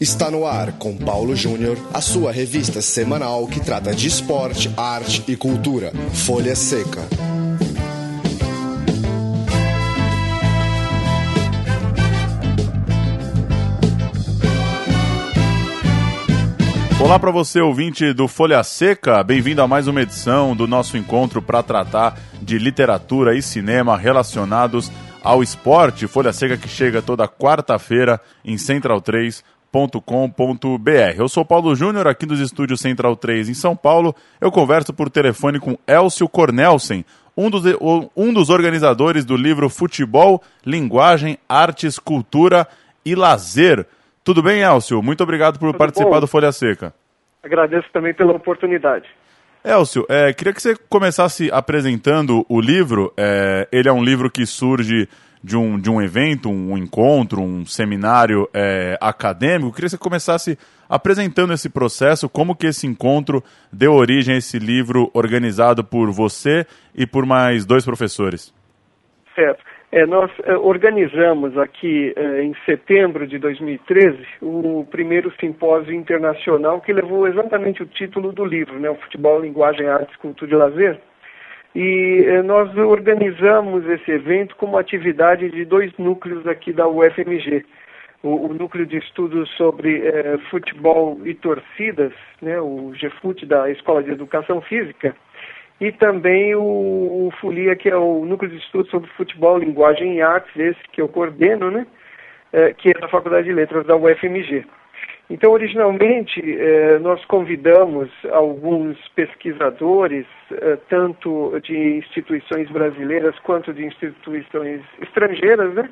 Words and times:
Está 0.00 0.30
no 0.30 0.46
ar 0.46 0.74
com 0.74 0.96
Paulo 0.96 1.34
Júnior, 1.34 1.76
a 1.92 2.00
sua 2.00 2.30
revista 2.30 2.80
semanal 2.80 3.48
que 3.48 3.58
trata 3.58 3.92
de 3.92 4.06
esporte, 4.06 4.70
arte 4.76 5.24
e 5.26 5.34
cultura. 5.36 5.90
Folha 6.14 6.54
Seca. 6.54 7.00
Olá 17.00 17.18
para 17.18 17.32
você, 17.32 17.60
ouvinte 17.60 18.12
do 18.12 18.28
Folha 18.28 18.62
Seca. 18.62 19.24
Bem-vindo 19.24 19.62
a 19.62 19.66
mais 19.66 19.88
uma 19.88 20.02
edição 20.02 20.54
do 20.54 20.68
nosso 20.68 20.96
encontro 20.96 21.42
para 21.42 21.60
tratar 21.60 22.16
de 22.40 22.56
literatura 22.56 23.34
e 23.34 23.42
cinema 23.42 23.98
relacionados 23.98 24.92
ao 25.24 25.42
esporte. 25.42 26.06
Folha 26.06 26.32
Seca 26.32 26.56
que 26.56 26.68
chega 26.68 27.02
toda 27.02 27.26
quarta-feira 27.26 28.20
em 28.44 28.56
central3.com.br. 29.72 31.18
Eu 31.18 31.28
sou 31.28 31.44
Paulo 31.44 31.74
Júnior, 31.74 32.06
aqui 32.06 32.26
dos 32.26 32.40
estúdios 32.40 32.80
Central 32.80 33.16
3 33.16 33.48
em 33.48 33.54
São 33.54 33.76
Paulo. 33.76 34.14
Eu 34.40 34.50
converso 34.50 34.92
por 34.92 35.10
telefone 35.10 35.60
com 35.60 35.78
Elcio 35.86 36.28
Cornelsen, 36.28 37.04
um 37.36 37.50
dos, 37.50 37.62
um 38.16 38.32
dos 38.32 38.50
organizadores 38.50 39.24
do 39.24 39.36
livro 39.36 39.68
Futebol, 39.68 40.42
Linguagem, 40.64 41.38
Artes, 41.48 41.98
Cultura 41.98 42.66
e 43.04 43.14
Lazer. 43.14 43.86
Tudo 44.24 44.42
bem, 44.42 44.62
Elcio? 44.62 45.02
Muito 45.02 45.22
obrigado 45.22 45.58
por 45.58 45.68
Tudo 45.68 45.78
participar 45.78 46.10
bom? 46.10 46.20
do 46.20 46.26
Folha 46.26 46.52
Seca. 46.52 46.92
Agradeço 47.42 47.88
também 47.92 48.12
pela 48.12 48.32
oportunidade. 48.32 49.06
Elcio, 49.64 50.06
é, 50.08 50.32
queria 50.32 50.52
que 50.52 50.62
você 50.62 50.74
começasse 50.88 51.50
apresentando 51.52 52.44
o 52.48 52.60
livro. 52.60 53.12
É, 53.16 53.68
ele 53.70 53.88
é 53.88 53.92
um 53.92 54.02
livro 54.02 54.30
que 54.30 54.44
surge 54.46 55.08
de 55.42 55.56
um, 55.56 55.78
de 55.78 55.90
um 55.90 56.00
evento, 56.00 56.50
um 56.50 56.76
encontro, 56.76 57.40
um 57.40 57.64
seminário 57.64 58.48
é, 58.54 58.96
acadêmico. 59.00 59.72
Queria 59.72 59.86
que 59.86 59.90
você 59.90 59.98
começasse 59.98 60.58
apresentando 60.88 61.52
esse 61.52 61.68
processo, 61.68 62.28
como 62.28 62.56
que 62.56 62.66
esse 62.66 62.86
encontro 62.86 63.42
deu 63.72 63.92
origem 63.92 64.34
a 64.34 64.38
esse 64.38 64.58
livro 64.58 65.10
organizado 65.12 65.84
por 65.84 66.10
você 66.10 66.66
e 66.94 67.06
por 67.06 67.26
mais 67.26 67.66
dois 67.66 67.84
professores. 67.84 68.54
Certo. 69.34 69.62
É, 69.90 70.04
nós 70.04 70.30
é, 70.44 70.54
organizamos 70.54 71.56
aqui 71.56 72.12
é, 72.14 72.42
em 72.42 72.54
setembro 72.66 73.26
de 73.26 73.38
2013 73.38 74.18
o 74.42 74.86
primeiro 74.90 75.32
simpósio 75.40 75.94
internacional 75.94 76.80
que 76.82 76.92
levou 76.92 77.26
exatamente 77.26 77.82
o 77.82 77.86
título 77.86 78.30
do 78.30 78.44
livro, 78.44 78.78
né, 78.78 78.90
o 78.90 78.96
Futebol, 78.96 79.40
Linguagem, 79.40 79.88
Artes, 79.88 80.14
Cultura 80.16 80.52
e 80.52 80.56
Lazer. 80.56 81.00
E 81.74 82.24
é, 82.26 82.42
nós 82.42 82.74
organizamos 82.76 83.86
esse 83.86 84.10
evento 84.10 84.56
como 84.56 84.78
atividade 84.78 85.50
de 85.50 85.64
dois 85.64 85.92
núcleos 85.98 86.46
aqui 86.46 86.72
da 86.72 86.88
UFMG. 86.88 87.64
O, 88.22 88.46
o 88.46 88.54
núcleo 88.54 88.84
de 88.84 88.98
estudos 88.98 89.48
sobre 89.56 90.06
é, 90.06 90.38
futebol 90.50 91.20
e 91.24 91.34
torcidas, 91.34 92.12
né, 92.42 92.60
o 92.60 92.92
GFUT 93.00 93.46
da 93.46 93.70
Escola 93.70 94.02
de 94.02 94.10
Educação 94.10 94.60
Física, 94.60 95.14
e 95.80 95.92
também 95.92 96.54
o, 96.56 96.60
o 97.28 97.30
FULIA, 97.40 97.76
que 97.76 97.88
é 97.88 97.96
o 97.96 98.24
Núcleo 98.24 98.50
de 98.50 98.58
Estudos 98.58 98.90
sobre 98.90 99.08
Futebol, 99.10 99.58
Linguagem 99.58 100.16
e 100.16 100.22
Artes, 100.22 100.50
esse 100.56 100.80
que 100.90 101.00
eu 101.00 101.08
coordeno, 101.08 101.70
né, 101.70 101.86
é, 102.52 102.72
que 102.72 102.90
é 102.90 102.94
da 102.94 103.06
Faculdade 103.08 103.46
de 103.46 103.54
Letras 103.54 103.86
da 103.86 103.94
UFMG. 103.94 104.66
Então, 105.30 105.52
originalmente, 105.52 106.40
eh, 106.40 106.98
nós 107.00 107.22
convidamos 107.26 108.08
alguns 108.32 108.96
pesquisadores, 109.14 110.24
eh, 110.50 110.78
tanto 110.88 111.60
de 111.62 111.98
instituições 111.98 112.70
brasileiras 112.70 113.38
quanto 113.40 113.74
de 113.74 113.84
instituições 113.84 114.80
estrangeiras, 115.02 115.74
né? 115.74 115.90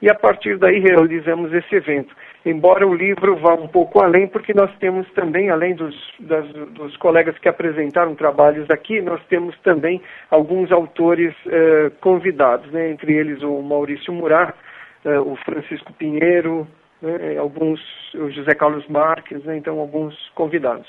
E 0.00 0.10
a 0.10 0.14
partir 0.14 0.56
daí 0.56 0.80
realizamos 0.80 1.52
esse 1.52 1.76
evento. 1.76 2.16
Embora 2.44 2.84
o 2.86 2.94
livro 2.94 3.36
vá 3.36 3.54
um 3.54 3.68
pouco 3.68 4.02
além, 4.02 4.26
porque 4.26 4.54
nós 4.54 4.74
temos 4.78 5.08
também, 5.12 5.50
além 5.50 5.74
dos, 5.74 5.94
das, 6.18 6.48
dos 6.48 6.96
colegas 6.96 7.38
que 7.38 7.48
apresentaram 7.48 8.14
trabalhos 8.14 8.68
aqui, 8.70 9.00
nós 9.00 9.20
temos 9.26 9.56
também 9.60 10.02
alguns 10.30 10.72
autores 10.72 11.34
eh, 11.46 11.92
convidados, 12.00 12.68
né? 12.72 12.90
entre 12.90 13.12
eles 13.12 13.42
o 13.42 13.62
Maurício 13.62 14.12
Murat, 14.12 14.54
eh, 15.04 15.20
o 15.20 15.36
Francisco 15.44 15.92
Pinheiro, 15.92 16.66
né? 17.02 17.36
alguns, 17.36 17.80
o 18.14 18.30
José 18.30 18.54
Carlos 18.54 18.86
Marques, 18.88 19.44
né? 19.44 19.56
então 19.56 19.78
alguns 19.78 20.14
convidados. 20.34 20.86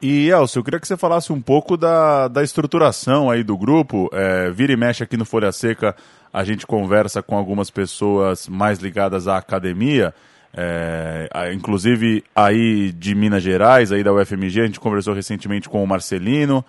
E, 0.00 0.30
Elcio, 0.30 0.60
eu 0.60 0.64
queria 0.64 0.78
que 0.78 0.86
você 0.86 0.96
falasse 0.96 1.32
um 1.32 1.40
pouco 1.40 1.76
da, 1.76 2.28
da 2.28 2.44
estruturação 2.44 3.28
aí 3.28 3.42
do 3.42 3.56
grupo. 3.56 4.08
É, 4.12 4.48
vira 4.50 4.72
e 4.72 4.76
mexe 4.76 5.02
aqui 5.02 5.16
no 5.16 5.24
Folha 5.24 5.50
Seca, 5.50 5.96
a 6.32 6.44
gente 6.44 6.64
conversa 6.66 7.20
com 7.20 7.36
algumas 7.36 7.68
pessoas 7.68 8.48
mais 8.48 8.78
ligadas 8.78 9.26
à 9.26 9.38
academia, 9.38 10.14
é, 10.56 11.28
inclusive 11.52 12.22
aí 12.34 12.92
de 12.92 13.12
Minas 13.12 13.42
Gerais, 13.42 13.90
aí 13.90 14.04
da 14.04 14.12
UFMG, 14.12 14.60
a 14.60 14.66
gente 14.66 14.78
conversou 14.78 15.14
recentemente 15.14 15.68
com 15.68 15.82
o 15.82 15.86
Marcelino. 15.86 16.64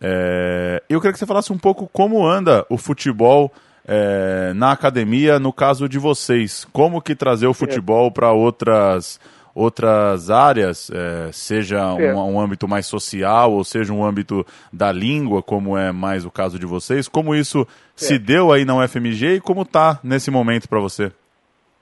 É, 0.00 0.82
eu 0.88 1.00
queria 1.00 1.12
que 1.12 1.18
você 1.20 1.26
falasse 1.26 1.52
um 1.52 1.58
pouco 1.58 1.88
como 1.92 2.26
anda 2.26 2.66
o 2.68 2.76
futebol 2.76 3.52
é, 3.86 4.52
na 4.54 4.72
academia, 4.72 5.38
no 5.38 5.52
caso 5.52 5.88
de 5.88 5.98
vocês. 5.98 6.64
Como 6.72 7.02
que 7.02 7.14
trazer 7.14 7.46
o 7.46 7.54
futebol 7.54 8.10
para 8.10 8.32
outras 8.32 9.20
outras 9.54 10.30
áreas, 10.30 10.90
é, 10.90 11.30
seja 11.30 11.92
um, 11.92 12.36
um, 12.36 12.40
âmbito 12.40 12.66
mais 12.66 12.86
social 12.86 13.52
ou 13.52 13.62
seja 13.62 13.92
um 13.92 14.02
âmbito 14.02 14.46
da 14.72 14.90
língua, 14.90 15.42
como 15.42 15.76
é 15.76 15.92
mais 15.92 16.24
o 16.24 16.30
caso 16.30 16.58
de 16.58 16.64
vocês, 16.64 17.06
como 17.06 17.34
isso 17.34 17.60
é. 17.60 17.64
se 17.96 18.18
deu 18.18 18.50
aí 18.50 18.64
na 18.64 18.76
UFMG 18.76 19.34
e 19.34 19.40
como 19.40 19.60
está 19.60 20.00
nesse 20.02 20.30
momento 20.30 20.68
para 20.68 20.80
você? 20.80 21.12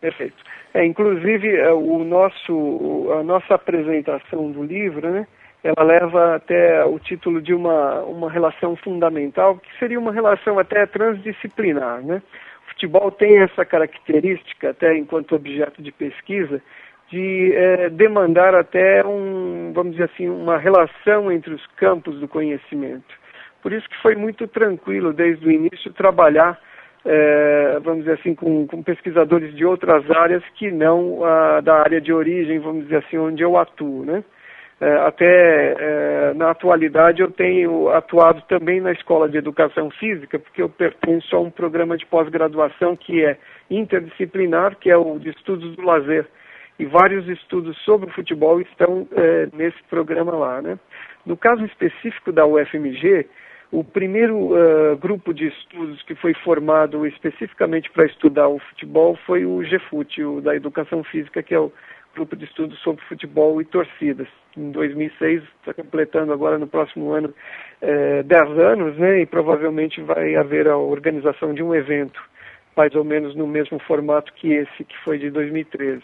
Perfeito. 0.00 0.34
É, 0.72 0.84
inclusive, 0.84 1.60
o 1.72 2.04
nosso, 2.04 3.12
a 3.18 3.22
nossa 3.22 3.54
apresentação 3.54 4.50
do 4.50 4.62
livro, 4.62 5.10
né, 5.10 5.26
ela 5.62 5.84
leva 5.84 6.36
até 6.36 6.84
o 6.84 6.98
título 6.98 7.40
de 7.40 7.52
uma, 7.52 8.00
uma 8.02 8.30
relação 8.30 8.76
fundamental, 8.76 9.58
que 9.58 9.78
seria 9.78 9.98
uma 9.98 10.12
relação 10.12 10.58
até 10.58 10.86
transdisciplinar. 10.86 12.02
Né? 12.02 12.22
O 12.66 12.70
futebol 12.70 13.10
tem 13.10 13.38
essa 13.40 13.64
característica, 13.64 14.70
até 14.70 14.96
enquanto 14.96 15.34
objeto 15.34 15.82
de 15.82 15.92
pesquisa, 15.92 16.62
de 17.10 17.52
é, 17.54 17.90
demandar 17.90 18.54
até 18.54 19.04
um, 19.04 19.72
vamos 19.74 19.92
dizer 19.92 20.04
assim, 20.04 20.28
uma 20.28 20.56
relação 20.56 21.30
entre 21.30 21.52
os 21.52 21.66
campos 21.76 22.18
do 22.20 22.28
conhecimento. 22.28 23.20
Por 23.62 23.72
isso 23.72 23.88
que 23.88 24.00
foi 24.00 24.14
muito 24.14 24.46
tranquilo 24.46 25.12
desde 25.12 25.46
o 25.46 25.50
início 25.50 25.92
trabalhar, 25.92 26.58
é, 27.04 27.78
vamos 27.82 28.04
dizer 28.04 28.18
assim, 28.18 28.34
com, 28.34 28.66
com, 28.66 28.82
pesquisadores 28.82 29.54
de 29.54 29.64
outras 29.64 30.08
áreas 30.10 30.42
que 30.54 30.70
não 30.70 31.18
da 31.62 31.80
área 31.80 32.00
de 32.00 32.12
origem, 32.12 32.58
vamos 32.58 32.84
dizer 32.84 33.04
assim, 33.04 33.18
onde 33.18 33.42
eu 33.42 33.58
atuo, 33.58 34.04
né? 34.04 34.24
É, 34.80 34.96
até 35.06 36.32
na 36.34 36.50
atualidade 36.50 37.20
eu 37.20 37.30
tenho 37.30 37.90
atuado 37.90 38.40
também 38.48 38.80
na 38.80 38.92
Escola 38.92 39.28
de 39.28 39.36
Educação 39.36 39.90
Física, 39.90 40.38
porque 40.38 40.62
eu 40.62 40.70
pertenço 40.70 41.36
a 41.36 41.40
um 41.40 41.50
programa 41.50 41.98
de 41.98 42.06
pós-graduação 42.06 42.96
que 42.96 43.22
é 43.22 43.36
interdisciplinar, 43.70 44.76
que 44.76 44.90
é 44.90 44.96
o 44.96 45.18
de 45.18 45.28
estudos 45.28 45.76
do 45.76 45.82
lazer 45.82 46.26
e 46.80 46.86
vários 46.86 47.28
estudos 47.28 47.76
sobre 47.84 48.08
o 48.08 48.12
futebol 48.14 48.58
estão 48.58 49.06
é, 49.12 49.48
nesse 49.52 49.76
programa 49.90 50.32
lá. 50.32 50.62
Né? 50.62 50.78
No 51.26 51.36
caso 51.36 51.62
específico 51.66 52.32
da 52.32 52.46
UFMG, 52.46 53.26
o 53.70 53.84
primeiro 53.84 54.52
uh, 54.52 54.96
grupo 54.96 55.32
de 55.32 55.46
estudos 55.46 56.02
que 56.02 56.14
foi 56.16 56.34
formado 56.42 57.06
especificamente 57.06 57.90
para 57.90 58.06
estudar 58.06 58.48
o 58.48 58.58
futebol 58.58 59.16
foi 59.26 59.44
o 59.44 59.58
GFUT, 59.58 60.24
o 60.24 60.40
da 60.40 60.56
Educação 60.56 61.04
Física, 61.04 61.42
que 61.42 61.54
é 61.54 61.60
o 61.60 61.70
grupo 62.20 62.36
de 62.36 62.44
estudos 62.44 62.78
sobre 62.80 63.02
futebol 63.06 63.62
e 63.62 63.64
torcidas. 63.64 64.28
Em 64.54 64.70
2006, 64.72 65.42
está 65.42 65.72
completando 65.72 66.32
agora 66.34 66.58
no 66.58 66.66
próximo 66.66 67.12
ano 67.12 67.32
eh, 67.80 68.22
10 68.24 68.58
anos, 68.58 68.98
né? 68.98 69.22
E 69.22 69.26
provavelmente 69.26 70.02
vai 70.02 70.36
haver 70.36 70.68
a 70.68 70.76
organização 70.76 71.54
de 71.54 71.62
um 71.62 71.74
evento, 71.74 72.20
mais 72.76 72.94
ou 72.94 73.04
menos 73.04 73.34
no 73.34 73.46
mesmo 73.46 73.78
formato 73.78 74.32
que 74.34 74.52
esse, 74.52 74.84
que 74.84 74.96
foi 75.02 75.18
de 75.18 75.30
2013. 75.30 76.02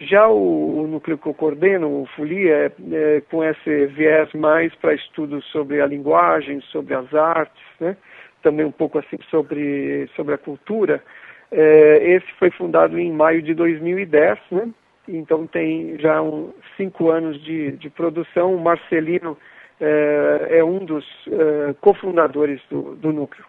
Já 0.00 0.28
o, 0.28 0.82
o, 0.82 0.86
núcleo 0.86 1.16
que 1.16 1.28
eu 1.28 1.32
coordeno, 1.32 2.02
o 2.02 2.06
FULIA, 2.14 2.54
é, 2.54 2.72
é, 2.92 3.20
com 3.30 3.42
esse 3.42 3.86
viés 3.86 4.30
mais 4.34 4.74
para 4.74 4.92
estudos 4.92 5.46
sobre 5.46 5.80
a 5.80 5.86
linguagem, 5.86 6.60
sobre 6.72 6.92
as 6.94 7.14
artes, 7.14 7.64
né? 7.80 7.96
também 8.42 8.66
um 8.66 8.72
pouco 8.72 8.98
assim 8.98 9.16
sobre, 9.30 10.10
sobre 10.14 10.34
a 10.34 10.38
cultura. 10.38 11.02
É, 11.50 12.16
esse 12.16 12.30
foi 12.38 12.50
fundado 12.50 12.98
em 12.98 13.10
maio 13.10 13.40
de 13.40 13.54
2010, 13.54 14.38
né? 14.50 14.68
Então 15.08 15.46
tem 15.46 15.98
já 15.98 16.20
um, 16.22 16.52
cinco 16.76 17.10
anos 17.10 17.42
de, 17.42 17.72
de 17.72 17.90
produção. 17.90 18.54
O 18.54 18.62
Marcelino 18.62 19.36
é, 19.80 20.58
é 20.58 20.64
um 20.64 20.84
dos 20.84 21.04
é, 21.28 21.74
cofundadores 21.80 22.60
do, 22.70 22.94
do 22.94 23.12
núcleo. 23.12 23.44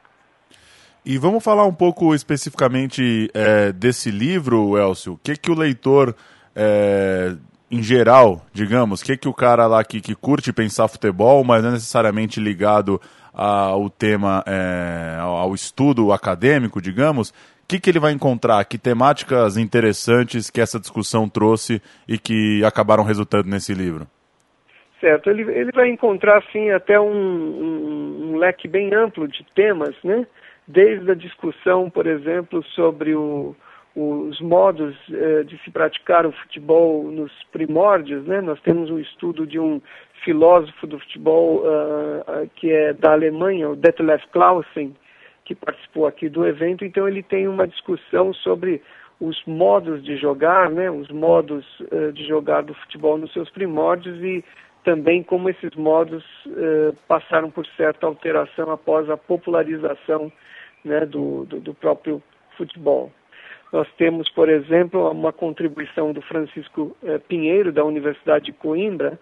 E 1.06 1.18
vamos 1.18 1.44
falar 1.44 1.66
um 1.66 1.74
pouco 1.74 2.16
especificamente 2.16 3.30
é, 3.34 3.72
desse 3.72 4.10
livro, 4.10 4.78
Elcio. 4.78 5.14
O 5.14 5.18
que, 5.18 5.36
que 5.36 5.52
o 5.52 5.56
leitor, 5.56 6.16
em 7.70 7.84
geral, 7.84 8.42
digamos, 8.52 9.02
o 9.02 9.06
que, 9.06 9.16
que 9.16 9.28
o 9.28 9.34
cara 9.34 9.68
lá 9.68 9.84
que, 9.84 10.02
que 10.02 10.16
curte 10.16 10.52
pensar 10.52 10.88
futebol, 10.88 11.44
mas 11.44 11.62
não 11.62 11.70
é 11.70 11.74
necessariamente 11.74 12.40
ligado 12.40 13.00
ao 13.36 13.90
tema, 13.90 14.44
é, 14.48 15.18
ao 15.20 15.54
estudo 15.54 16.14
acadêmico, 16.14 16.82
digamos, 16.82 17.30
o 17.30 17.68
que, 17.68 17.80
que 17.80 17.90
ele 17.90 18.00
vai 18.00 18.12
encontrar? 18.12 18.64
Que 18.66 18.78
temáticas 18.78 19.58
interessantes 19.58 20.50
que 20.50 20.62
essa 20.62 20.80
discussão 20.80 21.28
trouxe 21.28 21.82
e 22.08 22.18
que 22.18 22.64
acabaram 22.64 23.04
resultando 23.04 23.50
nesse 23.50 23.74
livro? 23.74 24.08
Certo, 25.02 25.30
ele, 25.30 25.42
ele 25.52 25.72
vai 25.72 25.90
encontrar, 25.90 26.44
sim, 26.52 26.70
até 26.72 27.00
um, 27.00 27.12
um, 27.12 28.32
um 28.32 28.38
leque 28.38 28.68
bem 28.68 28.94
amplo 28.94 29.28
de 29.28 29.44
temas, 29.54 29.96
né? 30.04 30.26
Desde 30.68 31.12
a 31.12 31.16
discussão, 31.16 31.90
por 31.90 32.08
exemplo, 32.08 32.64
sobre 32.76 33.14
o, 33.14 33.56
os 33.96 34.42
modos 34.42 34.96
eh, 35.10 35.44
de 35.44 35.58
se 35.60 35.72
praticar 35.72 36.26
o 36.26 36.32
futebol 36.32 37.10
nos 37.10 37.32
primórdios, 37.52 38.26
né? 38.26 38.42
Nós 38.42 38.60
temos 38.62 38.90
um 38.90 39.00
estudo 39.00 39.48
de 39.48 39.58
um 39.58 39.82
filósofo 40.26 40.86
do 40.86 41.00
futebol 41.00 41.64
uh, 41.64 42.50
que 42.56 42.72
é 42.72 42.94
da 42.94 43.14
Alemanha, 43.14 43.70
o 43.70 43.76
Detlef 43.76 44.26
Clausen, 44.32 44.96
que 45.46 45.54
participou 45.54 46.08
aqui 46.08 46.28
do 46.28 46.46
evento. 46.46 46.84
Então 46.84 47.08
ele 47.08 47.24
tem 47.24 47.48
uma 47.48 47.68
discussão 47.68 48.34
sobre 48.34 48.82
os 49.22 49.42
modos 49.46 50.04
de 50.04 50.18
jogar, 50.18 50.70
né? 50.70 50.92
Os 50.92 51.10
modos 51.10 51.66
uh, 51.80 52.12
de 52.12 52.28
jogar 52.28 52.64
do 52.64 52.74
futebol 52.74 53.18
nos 53.18 53.32
seus 53.32 53.50
primórdios 53.50 54.22
e 54.22 54.44
também 54.84 55.24
como 55.24 55.50
esses 55.50 55.74
modos 55.76 56.24
uh, 56.46 56.96
passaram 57.08 57.50
por 57.50 57.66
certa 57.78 58.06
alteração 58.06 58.72
após 58.72 59.10
a 59.10 59.18
popularização 59.18 60.32
né, 60.86 61.06
do, 61.06 61.46
do, 61.46 61.60
do, 61.60 61.74
próprio 61.74 62.22
futebol. 62.56 63.12
Nós 63.76 63.92
temos, 63.98 64.30
por 64.30 64.48
exemplo, 64.48 65.12
uma 65.12 65.34
contribuição 65.34 66.14
do 66.14 66.22
Francisco 66.22 66.96
uh, 67.04 67.20
Pinheiro, 67.28 67.74
da 67.74 67.84
Universidade 67.84 68.46
de 68.46 68.54
Coimbra, 68.54 69.20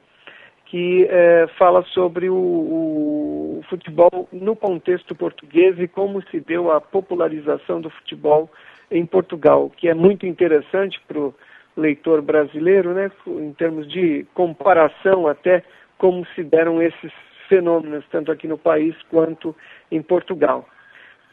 que 0.67 1.05
uh, 1.05 1.47
fala 1.57 1.81
sobre 1.85 2.29
o, 2.29 2.35
o, 2.35 3.63
futebol 3.67 4.29
no 4.31 4.55
contexto 4.55 5.15
português 5.15 5.79
e 5.79 5.87
como 5.87 6.21
se 6.29 6.39
deu 6.39 6.71
a 6.71 6.79
popularização 6.79 7.81
do 7.81 7.89
futebol 7.89 8.47
em 8.91 9.07
Portugal, 9.07 9.71
que 9.75 9.89
é 9.89 9.95
muito 9.95 10.27
interessante 10.27 11.01
para 11.07 11.17
o 11.17 11.33
leitor 11.75 12.21
brasileiro, 12.21 12.93
né, 12.93 13.09
em 13.25 13.53
termos 13.53 13.91
de 13.91 14.23
comparação 14.35 15.27
até 15.27 15.63
como 15.97 16.27
se 16.35 16.43
deram 16.43 16.79
esses 16.79 17.11
fenômenos, 17.49 18.05
tanto 18.11 18.31
aqui 18.31 18.47
no 18.47 18.59
país 18.59 18.95
quanto 19.09 19.55
em 19.89 20.03
Portugal. 20.03 20.69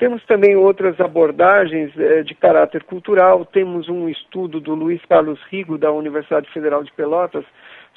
Temos 0.01 0.25
também 0.25 0.57
outras 0.57 0.99
abordagens 0.99 1.93
eh, 1.99 2.23
de 2.23 2.35
caráter 2.35 2.83
cultural. 2.85 3.45
Temos 3.45 3.87
um 3.87 4.09
estudo 4.09 4.59
do 4.59 4.75
Luiz 4.75 5.05
Carlos 5.05 5.39
Rigo, 5.51 5.77
da 5.77 5.93
Universidade 5.93 6.51
Federal 6.53 6.83
de 6.83 6.91
Pelotas, 6.93 7.45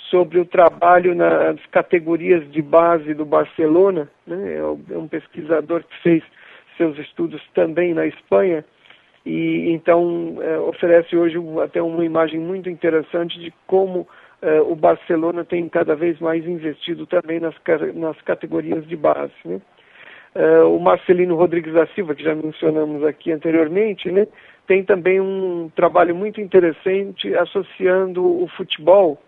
sobre 0.10 0.38
o 0.38 0.46
trabalho 0.46 1.16
nas 1.16 1.66
categorias 1.72 2.52
de 2.52 2.62
base 2.62 3.14
do 3.14 3.24
Barcelona. 3.24 4.10
Né? 4.28 4.58
É 4.58 4.98
um 4.98 5.08
pesquisador 5.08 5.82
que 5.86 6.02
fez 6.04 6.24
seus 6.76 7.00
estudos 7.00 7.42
também 7.54 7.94
na 7.94 8.06
Espanha 8.06 8.66
e 9.26 9.72
então 9.72 10.40
é, 10.42 10.58
oferece 10.58 11.16
hoje 11.16 11.38
até 11.64 11.82
uma 11.82 12.04
imagem 12.04 12.38
muito 12.38 12.70
interessante 12.70 13.40
de 13.40 13.54
como 13.66 14.06
é, 14.42 14.60
o 14.60 14.76
Barcelona 14.76 15.46
tem 15.46 15.70
cada 15.70 15.96
vez 15.96 16.20
mais 16.20 16.46
investido 16.46 17.08
também 17.08 17.40
nas, 17.40 17.56
nas 17.96 18.20
categorias 18.24 18.86
de 18.86 18.98
base. 18.98 19.32
Né? 19.46 19.62
É, 20.36 20.62
o 20.62 20.80
Marcelino 20.80 21.36
Rodrigues 21.36 21.74
da 21.74 21.86
Silva, 21.88 22.16
que 22.16 22.24
já 22.24 22.34
mencionamos 22.34 23.04
aqui 23.04 23.32
anteriormente, 23.32 24.12
né, 24.12 24.28
tem 24.66 24.84
também 24.84 25.20
um 25.20 25.70
trabalho 25.76 26.16
muito 26.16 26.42
interessante 26.42 27.36
associando 27.36 28.26
o 28.26 28.48
futebol 28.48 29.22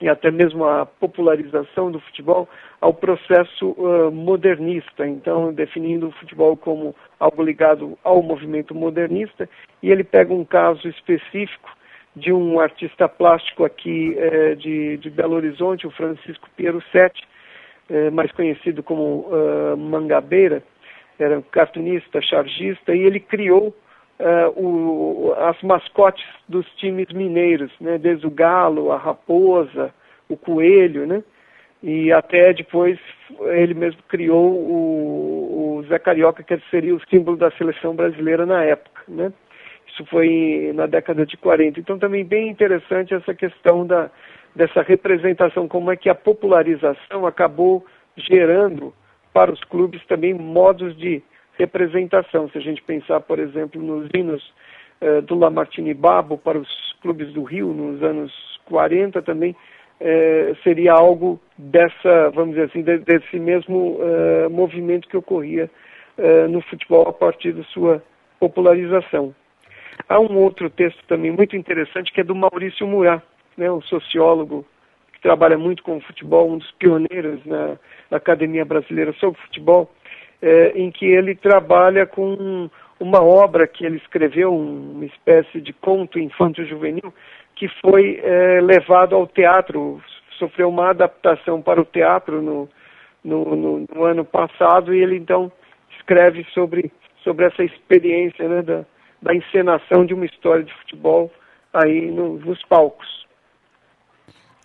e 0.00 0.08
até 0.08 0.30
mesmo 0.30 0.64
a 0.64 0.84
popularização 0.84 1.90
do 1.90 2.00
futebol 2.00 2.48
ao 2.80 2.92
processo 2.92 3.70
uh, 3.70 4.10
modernista, 4.10 5.06
então 5.06 5.52
definindo 5.52 6.08
o 6.08 6.12
futebol 6.12 6.56
como 6.56 6.94
algo 7.18 7.42
ligado 7.42 7.96
ao 8.02 8.22
movimento 8.22 8.74
modernista, 8.74 9.48
e 9.82 9.90
ele 9.90 10.02
pega 10.02 10.34
um 10.34 10.44
caso 10.44 10.88
específico 10.88 11.70
de 12.14 12.32
um 12.32 12.60
artista 12.60 13.08
plástico 13.08 13.64
aqui 13.64 14.16
de, 14.58 14.98
de, 14.98 15.08
Belo 15.08 15.34
Horizonte, 15.34 15.86
o 15.86 15.90
Francisco 15.90 16.48
Piero 16.56 16.82
Sete, 16.92 17.22
eh, 17.90 18.10
mais 18.10 18.30
conhecido 18.32 18.82
como 18.82 19.26
uh, 19.28 19.76
Mangabeira, 19.76 20.62
era 21.18 21.38
um 21.38 21.42
cartunista, 21.42 22.20
chargista, 22.22 22.94
e 22.94 23.00
ele 23.00 23.20
criou 23.20 23.74
uh, 24.18 24.60
o, 24.60 25.34
as 25.38 25.60
mascotes 25.62 26.24
dos 26.48 26.66
times 26.76 27.08
mineiros, 27.12 27.70
né, 27.80 27.98
desde 27.98 28.26
o 28.26 28.30
galo, 28.30 28.92
a 28.92 28.96
raposa, 28.96 29.92
o 30.28 30.36
coelho, 30.36 31.06
né? 31.06 31.22
E 31.82 32.12
até 32.12 32.52
depois 32.52 32.98
ele 33.40 33.74
mesmo 33.74 34.00
criou 34.08 34.52
o, 34.52 35.78
o 35.78 35.82
Zé 35.88 35.98
Carioca, 35.98 36.42
que 36.44 36.56
seria 36.70 36.94
o 36.94 37.00
símbolo 37.10 37.36
da 37.36 37.50
seleção 37.52 37.94
brasileira 37.94 38.46
na 38.46 38.62
época, 38.62 39.02
né? 39.08 39.32
Isso 39.88 40.06
foi 40.06 40.70
na 40.74 40.86
década 40.86 41.26
de 41.26 41.36
40. 41.36 41.80
Então 41.80 41.98
também 41.98 42.24
bem 42.24 42.48
interessante 42.48 43.12
essa 43.12 43.34
questão 43.34 43.84
da, 43.84 44.10
dessa 44.54 44.82
representação, 44.82 45.66
como 45.66 45.90
é 45.90 45.96
que 45.96 46.08
a 46.08 46.14
popularização 46.14 47.26
acabou 47.26 47.84
gerando 48.16 48.92
para 49.32 49.50
os 49.50 49.62
clubes 49.64 50.04
também 50.06 50.34
modos 50.34 50.96
de 50.96 51.22
representação. 51.58 52.48
Se 52.50 52.58
a 52.58 52.60
gente 52.60 52.82
pensar, 52.82 53.20
por 53.20 53.38
exemplo, 53.38 53.80
nos 53.80 54.08
hinos 54.14 54.52
eh, 55.00 55.20
do 55.22 55.38
Lamartine 55.38 55.94
Babo 55.94 56.36
para 56.38 56.58
os 56.58 56.96
clubes 57.00 57.32
do 57.32 57.42
Rio 57.42 57.68
nos 57.72 58.02
anos 58.02 58.32
40 58.66 59.20
também 59.22 59.56
eh, 60.00 60.54
seria 60.62 60.92
algo 60.92 61.40
dessa, 61.56 62.30
vamos 62.30 62.54
dizer 62.54 62.66
assim, 62.66 62.82
de, 62.82 62.98
desse 62.98 63.38
mesmo 63.38 63.98
uh, 64.00 64.50
movimento 64.50 65.08
que 65.08 65.16
ocorria 65.16 65.70
uh, 66.18 66.48
no 66.48 66.60
futebol 66.62 67.08
a 67.08 67.12
partir 67.12 67.52
da 67.52 67.62
sua 67.64 68.02
popularização. 68.40 69.34
Há 70.08 70.18
um 70.18 70.38
outro 70.38 70.68
texto 70.70 71.00
também 71.06 71.30
muito 71.30 71.56
interessante 71.56 72.12
que 72.12 72.20
é 72.20 72.24
do 72.24 72.34
Maurício 72.34 72.86
Murat, 72.86 73.22
né, 73.56 73.70
um 73.70 73.82
sociólogo 73.82 74.64
que 75.12 75.20
trabalha 75.20 75.58
muito 75.58 75.82
com 75.82 75.96
o 75.96 76.00
futebol, 76.00 76.50
um 76.50 76.58
dos 76.58 76.70
pioneiros 76.72 77.44
na, 77.44 77.76
na 78.10 78.16
Academia 78.16 78.64
Brasileira 78.64 79.12
sobre 79.14 79.40
Futebol, 79.42 79.90
eh, 80.40 80.72
em 80.74 80.90
que 80.90 81.06
ele 81.06 81.34
trabalha 81.34 82.06
com 82.06 82.68
uma 83.02 83.20
obra 83.20 83.66
que 83.66 83.84
ele 83.84 83.96
escreveu, 83.96 84.54
uma 84.54 85.04
espécie 85.04 85.60
de 85.60 85.72
conto 85.72 86.18
infanto-juvenil, 86.18 87.12
que 87.56 87.68
foi 87.80 88.20
é, 88.22 88.60
levado 88.60 89.14
ao 89.14 89.26
teatro, 89.26 90.00
sofreu 90.38 90.68
uma 90.68 90.90
adaptação 90.90 91.60
para 91.60 91.80
o 91.80 91.84
teatro 91.84 92.40
no, 92.40 92.68
no, 93.24 93.56
no, 93.56 93.86
no, 93.92 94.04
ano 94.04 94.24
passado 94.24 94.94
e 94.94 95.02
ele 95.02 95.16
então 95.16 95.50
escreve 95.96 96.44
sobre, 96.54 96.92
sobre 97.22 97.46
essa 97.46 97.62
experiência 97.62 98.48
né, 98.48 98.62
da, 98.62 98.84
da 99.20 99.34
encenação 99.34 100.06
de 100.06 100.14
uma 100.14 100.24
história 100.24 100.64
de 100.64 100.72
futebol 100.74 101.30
aí 101.72 102.10
no, 102.10 102.38
nos 102.38 102.62
palcos. 102.64 103.21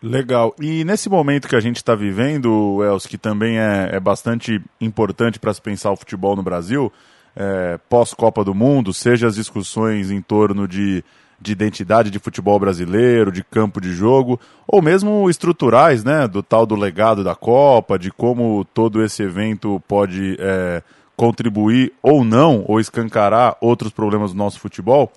Legal. 0.02 0.56
E 0.62 0.84
nesse 0.84 1.10
momento 1.10 1.48
que 1.48 1.56
a 1.56 1.60
gente 1.60 1.78
está 1.78 1.96
vivendo, 1.96 2.84
Els, 2.84 3.06
que 3.06 3.18
também 3.18 3.58
é, 3.58 3.90
é 3.94 4.00
bastante 4.00 4.62
importante 4.80 5.40
para 5.40 5.54
se 5.54 5.62
pensar 5.62 5.92
o 5.92 5.98
futebol 5.98 6.36
no 6.36 6.44
Brasil, 6.44 6.92
é, 7.36 7.80
pós-Copa 7.90 8.44
do 8.44 8.54
Mundo, 8.54 8.94
seja 8.94 9.28
as 9.28 9.36
discussões 9.36 10.12
em 10.12 10.22
torno 10.22 10.68
de 10.68 11.04
de 11.40 11.52
identidade 11.52 12.10
de 12.10 12.20
futebol 12.20 12.60
brasileiro, 12.60 13.32
de 13.32 13.44
campo 13.44 13.80
de 13.80 13.94
jogo, 13.94 14.40
ou 14.68 14.82
mesmo 14.82 15.30
estruturais, 15.30 16.04
né, 16.04 16.28
do 16.28 16.42
tal 16.42 16.66
do 16.66 16.76
legado 16.76 17.24
da 17.24 17.36
Copa, 17.36 17.98
de 17.98 18.12
como 18.12 18.66
todo 18.74 19.04
esse 19.04 19.22
evento 19.24 19.82
pode 19.88 20.36
é, 20.40 20.82
contribuir 21.16 21.94
ou 22.02 22.24
não, 22.24 22.64
ou 22.68 22.80
escancarar 22.80 23.56
outros 23.62 23.92
problemas 23.92 24.32
do 24.32 24.38
nosso 24.38 24.60
futebol. 24.60 25.12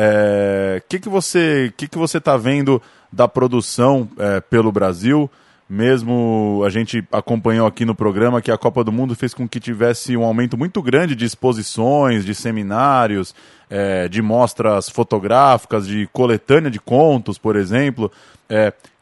É, 0.00 0.80
que, 0.88 1.00
que 1.00 1.08
você 1.08 1.72
que, 1.76 1.88
que 1.88 1.98
você 1.98 2.18
está 2.18 2.36
vendo 2.36 2.80
da 3.12 3.26
produção 3.26 4.08
é, 4.16 4.40
pelo 4.40 4.70
Brasil? 4.70 5.28
Mesmo 5.68 6.62
a 6.64 6.70
gente 6.70 7.04
acompanhou 7.10 7.66
aqui 7.66 7.84
no 7.84 7.96
programa 7.96 8.40
que 8.40 8.52
a 8.52 8.56
Copa 8.56 8.84
do 8.84 8.92
Mundo 8.92 9.16
fez 9.16 9.34
com 9.34 9.48
que 9.48 9.58
tivesse 9.58 10.16
um 10.16 10.22
aumento 10.22 10.56
muito 10.56 10.80
grande 10.80 11.16
de 11.16 11.24
exposições, 11.24 12.24
de 12.24 12.32
seminários, 12.32 13.34
é, 13.68 14.06
de 14.06 14.22
mostras 14.22 14.88
fotográficas, 14.88 15.84
de 15.84 16.08
coletânea 16.12 16.70
de 16.70 16.78
contos, 16.78 17.36
por 17.36 17.56
exemplo. 17.56 18.10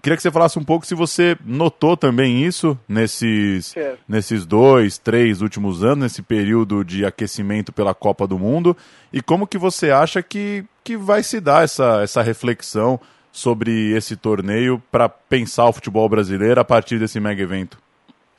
Queria 0.07 0.17
que 0.17 0.23
você 0.23 0.31
falasse 0.31 0.57
um 0.57 0.65
pouco 0.65 0.87
se 0.87 0.95
você 0.95 1.37
notou 1.45 1.97
também 1.97 2.45
isso 2.45 2.79
nesses, 2.89 3.75
nesses 4.09 4.47
dois, 4.47 4.99
três 4.99 5.43
últimos 5.43 5.83
anos, 5.83 5.99
nesse 5.99 6.23
período 6.23 6.85
de 6.85 7.05
aquecimento 7.05 7.73
pela 7.73 7.93
Copa 7.93 8.25
do 8.25 8.39
Mundo, 8.39 8.77
e 9.13 9.21
como 9.21 9.49
que 9.49 9.59
você 9.59 9.91
acha 9.91 10.23
que, 10.23 10.65
que 10.85 10.97
vai 10.97 11.25
se 11.25 11.41
dar 11.41 11.65
essa, 11.65 12.03
essa 12.05 12.23
reflexão 12.23 13.01
sobre 13.33 13.97
esse 13.97 14.17
torneio 14.17 14.81
para 14.93 15.09
pensar 15.09 15.65
o 15.65 15.73
futebol 15.73 16.09
brasileiro 16.09 16.61
a 16.61 16.65
partir 16.65 17.01
desse 17.01 17.19
mega 17.19 17.43
evento? 17.43 17.77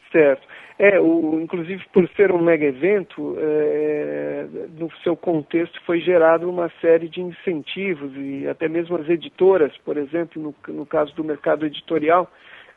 Certo. 0.09 0.47
É, 0.79 1.01
o, 1.01 1.41
inclusive 1.41 1.83
por 1.91 2.07
ser 2.15 2.31
um 2.31 2.41
mega 2.41 2.65
evento, 2.65 3.36
é, 3.38 3.66
no 4.88 4.98
seu 5.03 5.15
contexto 5.15 5.79
foi 5.86 6.00
gerado 6.00 6.50
uma 6.50 6.72
série 6.82 7.10
de 7.10 7.22
incentivos 7.22 8.12
e 8.15 8.48
até 8.48 8.67
mesmo 8.70 8.96
as 8.96 9.08
editoras, 9.10 9.75
por 9.84 9.98
exemplo, 9.98 10.41
no, 10.41 10.74
no 10.74 10.86
caso 10.86 11.13
do 11.15 11.24
mercado 11.24 11.65
editorial, 11.65 12.32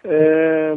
é, 0.05 0.77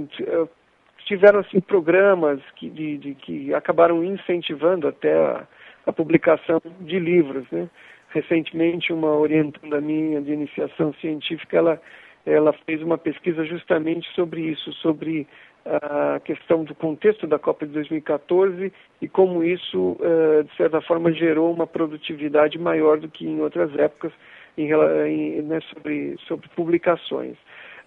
tiveram 1.05 1.39
assim 1.39 1.59
programas 1.59 2.39
que, 2.55 2.69
de, 2.69 2.97
de, 2.97 3.15
que 3.15 3.53
acabaram 3.53 4.03
incentivando 4.03 4.87
até 4.87 5.13
a, 5.13 5.47
a 5.87 5.91
publicação 5.91 6.61
de 6.81 6.99
livros, 6.99 7.45
né? 7.51 7.69
Recentemente, 8.09 8.93
uma 8.93 9.17
orientanda 9.17 9.81
minha 9.81 10.21
de 10.21 10.31
iniciação 10.31 10.93
científica, 11.01 11.57
ela, 11.57 11.81
ela 12.27 12.53
fez 12.65 12.79
uma 12.83 12.97
pesquisa 12.97 13.43
justamente 13.43 14.07
sobre 14.13 14.41
isso, 14.41 14.71
sobre 14.73 15.27
a 15.65 16.19
questão 16.19 16.63
do 16.63 16.75
contexto 16.75 17.25
da 17.25 17.39
Copa 17.39 17.65
de 17.65 17.73
2014 17.73 18.71
e 19.01 19.07
como 19.07 19.43
isso, 19.43 19.97
uh, 19.99 20.43
de 20.43 20.55
certa 20.57 20.81
forma, 20.81 21.11
gerou 21.13 21.53
uma 21.53 21.65
produtividade 21.65 22.59
maior 22.59 22.99
do 22.99 23.07
que 23.07 23.25
em 23.25 23.41
outras 23.41 23.73
épocas 23.77 24.11
em, 24.57 24.71
em, 24.71 25.41
né, 25.43 25.59
sobre, 25.73 26.17
sobre 26.27 26.49
publicações. 26.49 27.37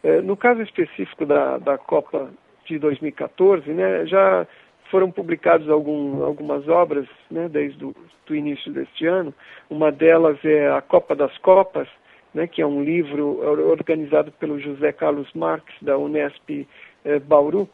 Uh, 0.02 0.23
no 0.23 0.37
caso 0.37 0.62
específico 0.62 1.26
da, 1.26 1.59
da 1.59 1.76
Copa 1.76 2.30
de 2.64 2.78
2014, 2.78 3.71
né, 3.71 4.06
já 4.06 4.47
foram 4.90 5.11
publicadas 5.11 5.68
algum, 5.68 6.25
algumas 6.25 6.66
obras 6.68 7.06
né, 7.30 7.49
desde 7.49 7.85
o 7.85 7.95
do 8.26 8.35
início 8.35 8.73
deste 8.73 9.06
ano. 9.06 9.33
Uma 9.71 9.90
delas 9.90 10.38
é 10.45 10.68
A 10.68 10.83
Copa 10.83 11.14
das 11.14 11.37
Copas, 11.38 11.88
né, 12.35 12.47
que 12.47 12.61
é 12.61 12.66
um 12.66 12.83
livro 12.83 13.40
organizado 13.71 14.30
pelo 14.33 14.59
José 14.61 14.92
Carlos 14.92 15.33
Marques, 15.33 15.75
da 15.80 15.97
Unesp 15.97 16.66
eh, 17.07 17.21
Bauru, 17.21 17.69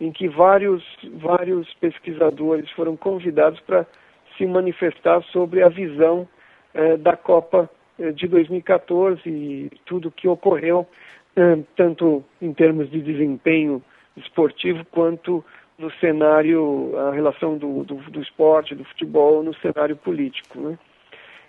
em 0.00 0.10
que 0.10 0.28
vários, 0.28 0.82
vários 1.14 1.72
pesquisadores 1.74 2.70
foram 2.70 2.96
convidados 2.96 3.60
para 3.60 3.86
se 4.36 4.46
manifestar 4.46 5.22
sobre 5.24 5.62
a 5.62 5.68
visão 5.68 6.26
eh, 6.72 6.96
da 6.96 7.16
Copa 7.16 7.68
eh, 7.98 8.12
de 8.12 8.26
2014 8.26 9.20
e 9.26 9.70
tudo 9.84 10.08
o 10.08 10.12
que 10.12 10.26
ocorreu, 10.26 10.86
tanto 11.76 12.24
em 12.42 12.52
termos 12.52 12.90
de 12.90 13.00
desempenho 13.00 13.80
esportivo 14.16 14.84
quanto 14.90 15.44
no 15.78 15.88
cenário, 16.00 16.92
a 16.98 17.12
relação 17.12 17.56
do, 17.56 17.84
do, 17.84 17.94
do 18.10 18.20
esporte, 18.20 18.74
do 18.74 18.84
futebol 18.84 19.44
no 19.44 19.54
cenário 19.54 19.94
político. 19.96 20.58
Né? 20.58 20.76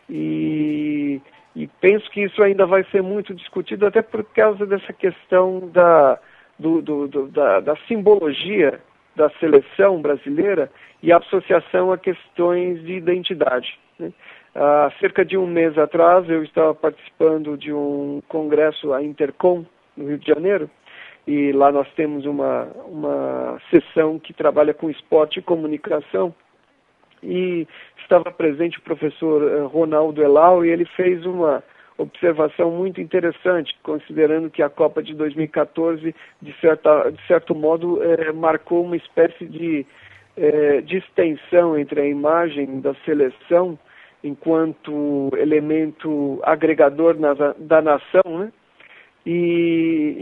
E, 0.08 1.20
e, 1.56 1.66
penso 1.82 2.08
que 2.12 2.22
isso 2.22 2.44
ainda 2.44 2.68
vai 2.68 2.84
ser 2.92 3.02
muito 3.02 3.34
discutido, 3.34 3.88
até 3.88 4.04
por 4.04 4.24
causa 4.26 4.68
dessa 4.68 4.94
questão 4.94 5.68
da, 5.74 6.20
do, 6.60 6.82
do, 6.82 7.08
do, 7.08 7.28
da, 7.30 7.62
da, 7.62 7.76
simbologia 7.88 8.80
da 9.16 9.30
seleção 9.40 10.02
brasileira 10.02 10.70
e 11.02 11.12
a 11.12 11.18
associação 11.18 11.92
a 11.92 11.98
questões 11.98 12.84
de 12.84 12.94
identidade. 12.94 13.80
Né? 13.98 14.12
Há 14.54 14.92
cerca 15.00 15.24
de 15.24 15.38
um 15.38 15.48
mês 15.48 15.78
atrás, 15.78 16.30
eu 16.30 16.44
estava 16.44 16.76
participando 16.76 17.58
de 17.58 17.72
um 17.72 18.22
congresso, 18.28 18.94
a 18.94 19.02
Intercom, 19.02 19.66
no 19.96 20.08
Rio 20.08 20.18
de 20.18 20.28
Janeiro, 20.28 20.70
e 21.26 21.52
lá 21.52 21.72
nós 21.72 21.88
temos 21.94 22.26
uma, 22.26 22.64
uma 22.86 23.60
sessão 23.70 24.18
que 24.20 24.34
trabalha 24.34 24.74
com 24.74 24.90
esporte 24.90 25.40
e 25.40 25.44
comunicação, 25.44 26.34
e 27.22 27.68
estava 28.02 28.32
presente 28.32 28.80
o 28.80 28.82
professor 28.82 29.44
eh, 29.44 29.62
Ronaldo 29.66 30.24
Elau, 30.24 30.66
e 30.66 30.70
ele 30.70 30.86
fez 30.86 31.26
uma 31.26 31.64
observação 32.02 32.72
muito 32.72 33.02
interessante, 33.02 33.76
considerando 33.84 34.50
que 34.50 34.64
a 34.64 34.70
Copa 34.70 35.04
de 35.04 35.14
2014, 35.14 36.16
de, 36.42 36.54
certa, 36.60 37.12
de 37.12 37.28
certo 37.28 37.54
modo, 37.54 38.02
eh, 38.02 38.32
marcou 38.32 38.84
uma 38.84 38.96
espécie 38.96 39.46
de 39.46 39.86
eh, 40.38 40.84
extensão 40.90 41.78
entre 41.78 42.02
a 42.02 42.08
imagem 42.08 42.80
da 42.80 42.94
seleção 43.06 43.78
enquanto 44.24 45.30
elemento 45.38 46.40
agregador 46.44 47.18
na, 47.20 47.34
da 47.58 47.82
nação, 47.82 48.40
né? 48.40 48.52
e, 49.26 50.16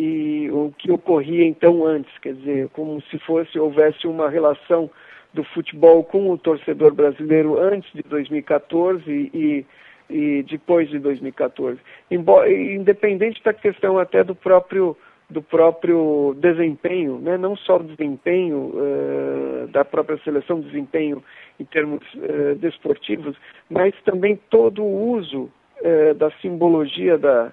e 0.47 0.51
o 0.51 0.73
que 0.77 0.91
ocorria 0.91 1.45
então 1.45 1.85
antes, 1.85 2.11
quer 2.19 2.33
dizer, 2.33 2.69
como 2.69 3.01
se 3.03 3.17
fosse 3.19 3.57
houvesse 3.57 4.07
uma 4.07 4.29
relação 4.29 4.89
do 5.33 5.43
futebol 5.43 6.03
com 6.03 6.29
o 6.31 6.37
torcedor 6.37 6.93
brasileiro 6.93 7.59
antes 7.59 7.91
de 7.93 8.01
2014 8.03 9.03
e, 9.07 9.65
e 10.09 10.43
depois 10.43 10.89
de 10.89 10.99
2014. 10.99 11.79
Embora, 12.09 12.51
independente 12.51 13.43
da 13.43 13.53
questão 13.53 13.97
até 13.97 14.23
do 14.23 14.35
próprio 14.35 14.95
do 15.29 15.41
próprio 15.41 16.33
desempenho, 16.37 17.19
né? 17.19 17.37
não 17.37 17.53
só 17.57 17.75
o 17.75 17.83
desempenho 17.83 18.71
uh, 18.73 19.67
da 19.67 19.83
própria 19.83 20.17
seleção, 20.19 20.61
desempenho 20.61 21.21
em 21.59 21.65
termos 21.65 22.01
uh, 22.13 22.55
desportivos, 22.55 23.35
mas 23.69 23.93
também 24.05 24.39
todo 24.49 24.81
o 24.81 25.11
uso 25.17 25.51
uh, 25.81 26.13
da 26.15 26.31
simbologia 26.41 27.17
da, 27.17 27.51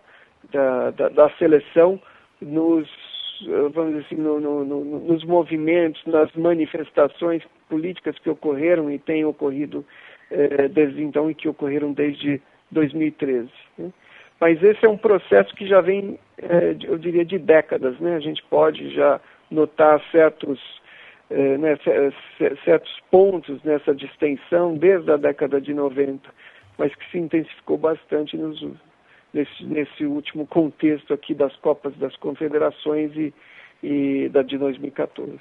da, 0.53 0.91
da, 0.93 1.09
da 1.09 1.31
seleção 1.31 2.01
nos 2.41 2.89
vamos 3.73 3.95
dizer 3.95 4.07
assim, 4.07 4.15
no, 4.15 4.41
no, 4.41 4.65
no, 4.65 4.85
nos 4.85 5.25
movimentos, 5.25 6.01
nas 6.07 6.33
manifestações 6.35 7.43
políticas 7.69 8.17
que 8.19 8.31
ocorreram 8.31 8.91
e 8.91 8.99
têm 8.99 9.25
ocorrido 9.25 9.85
eh, 10.31 10.69
desde 10.69 11.03
então 11.03 11.31
e 11.31 11.35
que 11.35 11.49
ocorreram 11.49 11.93
desde 11.93 12.41
2013. 12.71 13.49
Né? 13.79 13.91
Mas 14.41 14.63
esse 14.63 14.85
é 14.85 14.89
um 14.89 14.97
processo 14.97 15.55
que 15.55 15.67
já 15.67 15.81
vem, 15.81 16.19
eh, 16.39 16.77
eu 16.85 16.99
diria, 16.99 17.25
de 17.25 17.39
décadas. 17.39 17.99
Né? 18.01 18.17
A 18.17 18.21
gente 18.21 18.43
pode 18.45 18.91
já 18.95 19.21
notar 19.51 20.01
certos, 20.11 20.61
eh, 21.31 21.59
né, 21.59 21.79
certos 22.65 23.01
pontos 23.11 23.63
nessa 23.63 23.95
distensão 23.95 24.77
desde 24.77 25.11
a 25.11 25.17
década 25.17 25.61
de 25.61 25.73
90, 25.73 26.29
mas 26.77 26.95
que 26.95 27.11
se 27.11 27.19
intensificou 27.19 27.79
bastante 27.79 28.37
nos 28.37 28.61
nesse, 29.35 29.65
nesse 29.65 30.07
último 30.07 30.47
contexto 30.47 31.13
aqui 31.13 31.35
das 31.35 31.55
Copas 31.57 31.95
das 31.97 32.17
Confederações 32.17 33.15
e, 33.17 33.35
e 33.83 34.29
da 34.29 34.43
de 34.43 34.57
2014. 34.57 35.39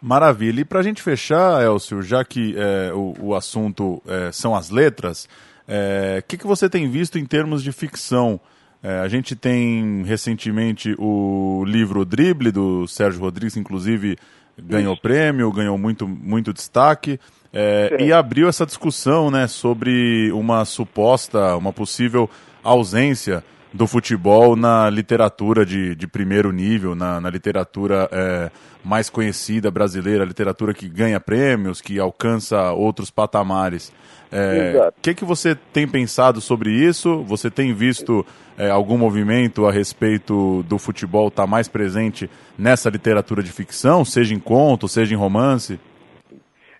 Maravilha. 0.00 0.60
E 0.60 0.64
para 0.64 0.80
a 0.80 0.82
gente 0.82 1.02
fechar, 1.02 1.62
Elcio, 1.62 2.02
já 2.02 2.24
que 2.24 2.54
é, 2.56 2.92
o, 2.92 3.14
o, 3.20 3.34
assunto 3.34 4.02
é, 4.06 4.30
são 4.32 4.54
as 4.54 4.70
letras, 4.70 5.24
o 5.24 5.28
é, 5.68 6.22
que, 6.26 6.36
que 6.36 6.46
você 6.46 6.68
tem 6.68 6.88
visto 6.90 7.18
em 7.18 7.24
termos 7.24 7.62
de 7.62 7.72
ficção? 7.72 8.40
É, 8.82 9.00
a 9.00 9.08
gente 9.08 9.34
tem 9.34 10.02
recentemente 10.04 10.94
o 10.98 11.64
livro 11.66 12.04
Drible, 12.04 12.52
do 12.52 12.86
Sérgio 12.86 13.20
Rodrigues, 13.20 13.56
inclusive 13.56 14.18
ganhou 14.58 14.92
Isso. 14.92 15.02
prêmio, 15.02 15.50
ganhou 15.50 15.78
muito, 15.78 16.06
muito 16.06 16.52
destaque. 16.52 17.18
É, 17.52 17.96
e 18.00 18.12
abriu 18.12 18.48
essa 18.48 18.66
discussão 18.66 19.30
né, 19.30 19.46
sobre 19.46 20.30
uma 20.32 20.64
suposta, 20.64 21.56
uma 21.56 21.72
possível 21.72 22.28
ausência 22.62 23.44
do 23.74 23.88
futebol 23.88 24.54
na 24.54 24.88
literatura 24.88 25.66
de, 25.66 25.96
de 25.96 26.06
primeiro 26.06 26.52
nível, 26.52 26.94
na, 26.94 27.20
na 27.20 27.28
literatura 27.28 28.08
é, 28.12 28.48
mais 28.84 29.10
conhecida 29.10 29.68
brasileira, 29.68 30.24
literatura 30.24 30.72
que 30.72 30.88
ganha 30.88 31.18
prêmios, 31.18 31.80
que 31.80 31.98
alcança 31.98 32.70
outros 32.70 33.10
patamares. 33.10 33.88
O 34.30 34.36
é, 34.36 34.92
que, 35.02 35.12
que 35.12 35.24
você 35.24 35.56
tem 35.72 35.88
pensado 35.88 36.40
sobre 36.40 36.70
isso? 36.70 37.24
Você 37.24 37.50
tem 37.50 37.74
visto 37.74 38.24
é, 38.56 38.70
algum 38.70 38.96
movimento 38.96 39.66
a 39.66 39.72
respeito 39.72 40.62
do 40.68 40.78
futebol 40.78 41.26
estar 41.26 41.42
tá 41.42 41.46
mais 41.46 41.66
presente 41.66 42.30
nessa 42.56 42.88
literatura 42.88 43.42
de 43.42 43.50
ficção, 43.50 44.04
seja 44.04 44.32
em 44.34 44.38
conto, 44.38 44.86
seja 44.86 45.14
em 45.14 45.18
romance? 45.18 45.80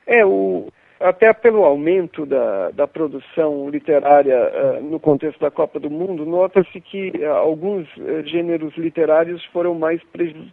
É, 0.06 0.24
o, 0.24 0.68
até 1.04 1.34
pelo 1.34 1.64
aumento 1.64 2.24
da, 2.24 2.70
da 2.70 2.88
produção 2.88 3.68
literária 3.68 4.38
uh, 4.38 4.82
no 4.82 4.98
contexto 4.98 5.38
da 5.38 5.50
Copa 5.50 5.78
do 5.78 5.90
Mundo, 5.90 6.24
nota-se 6.24 6.80
que 6.80 7.12
uh, 7.18 7.26
alguns 7.26 7.86
uh, 7.98 8.22
gêneros 8.24 8.74
literários 8.78 9.44
foram 9.52 9.74
mais 9.74 10.00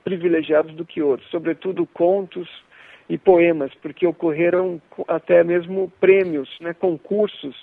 privilegiados 0.03 0.75
do 0.75 0.83
que 0.83 1.01
outros, 1.01 1.29
sobretudo 1.29 1.87
contos 1.93 2.49
e 3.09 3.17
poemas, 3.17 3.71
porque 3.81 4.05
ocorreram 4.05 4.81
até 5.07 5.41
mesmo 5.41 5.89
prêmios, 6.01 6.49
né, 6.59 6.73
concursos 6.73 7.55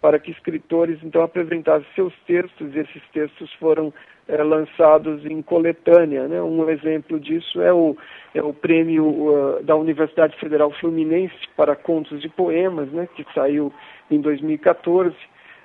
para 0.00 0.18
que 0.18 0.30
escritores 0.30 0.98
então 1.02 1.22
apresentassem 1.22 1.86
seus 1.94 2.14
textos 2.26 2.74
e 2.74 2.78
esses 2.78 3.02
textos 3.12 3.52
foram 3.54 3.92
é, 4.28 4.42
lançados 4.42 5.24
em 5.24 5.42
coletânea. 5.42 6.28
Né? 6.28 6.40
Um 6.40 6.68
exemplo 6.68 7.18
disso 7.18 7.60
é 7.60 7.72
o, 7.72 7.96
é 8.34 8.42
o 8.42 8.52
prêmio 8.52 9.06
uh, 9.06 9.62
da 9.62 9.74
Universidade 9.74 10.36
Federal 10.38 10.70
Fluminense 10.72 11.34
para 11.56 11.74
contos 11.74 12.24
e 12.24 12.28
poemas, 12.28 12.90
né? 12.92 13.08
que 13.16 13.24
saiu 13.34 13.72
em 14.10 14.20
2014. 14.20 15.14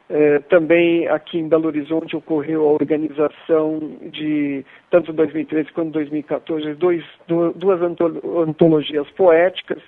É, 0.10 0.40
também 0.40 1.08
aqui 1.08 1.40
em 1.40 1.48
Belo 1.48 1.68
Horizonte 1.68 2.16
ocorreu 2.16 2.68
a 2.68 2.74
organização 2.74 3.80
de, 4.12 4.66
tanto 4.92 5.14
2013 5.14 5.72
quanto 5.72 5.92
2014, 5.92 6.74
dois, 6.76 7.04
duas 7.28 7.80
antologias 7.82 9.10
poéticas, 9.12 9.82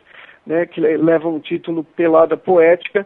né, 0.48 0.66
que 0.66 0.80
levam 0.80 1.36
o 1.36 1.40
título 1.40 1.84
Pelada 1.84 2.38
Poética, 2.38 3.06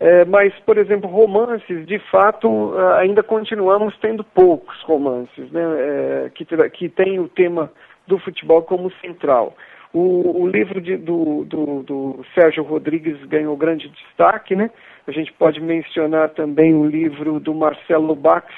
é, 0.00 0.24
mas, 0.24 0.54
por 0.60 0.78
exemplo, 0.78 1.10
romances, 1.10 1.86
de 1.86 1.98
fato, 2.10 2.72
ainda 2.98 3.22
continuamos 3.22 3.96
tendo 3.98 4.22
poucos 4.22 4.80
romances, 4.82 5.50
né, 5.50 5.62
é, 5.62 6.30
que, 6.34 6.44
que 6.70 6.88
tem 6.88 7.18
o 7.18 7.28
tema 7.28 7.70
do 8.06 8.18
futebol 8.18 8.62
como 8.62 8.92
central. 9.00 9.56
O, 9.92 10.42
o 10.42 10.46
livro 10.46 10.80
de, 10.80 10.96
do, 10.96 11.44
do, 11.44 11.82
do, 11.82 12.24
Sérgio 12.34 12.62
Rodrigues 12.62 13.22
ganhou 13.24 13.56
grande 13.56 13.88
destaque, 13.88 14.54
né? 14.54 14.70
A 15.06 15.12
gente 15.12 15.32
pode 15.32 15.60
mencionar 15.60 16.28
também 16.30 16.74
o 16.74 16.84
livro 16.84 17.40
do 17.40 17.54
Marcelo 17.54 18.14
Bax, 18.14 18.52